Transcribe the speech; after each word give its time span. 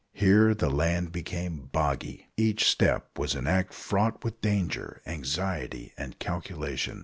Here 0.13 0.55
the 0.55 0.71
land 0.71 1.11
became 1.11 1.67
boggy. 1.71 2.31
Each 2.35 2.67
step 2.67 3.19
was 3.19 3.35
an 3.35 3.45
act 3.45 3.71
fraught 3.71 4.23
with 4.23 4.41
danger, 4.41 4.99
anxiety, 5.05 5.93
and 5.95 6.17
calculation. 6.17 6.99